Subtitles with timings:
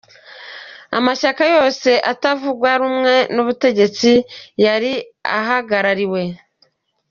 [0.97, 4.11] Amashyaka yose atavuga rumwe n’ubutegetsi
[4.65, 4.93] yari
[5.39, 6.21] ahagarariwe.